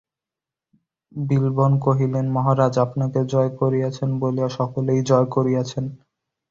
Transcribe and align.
বিল্বন 1.11 1.71
কহিলেন, 1.85 2.25
মহারাজ, 2.35 2.73
আপনাকে 2.85 3.19
জয় 3.31 3.51
করিয়াছেন 3.59 4.09
বলিয়া 4.21 4.49
সকলকেই 4.57 5.01
জয় 5.09 5.27
করিয়াছেন। 5.35 5.85